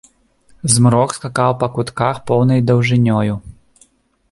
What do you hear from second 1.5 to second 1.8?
па